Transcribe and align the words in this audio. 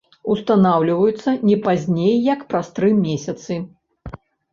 Устанаўліваецца 0.35 1.33
не 1.49 1.57
пазней 1.67 2.15
як 2.33 2.41
праз 2.53 2.71
тры 2.79 2.89
месяцы. 3.05 3.59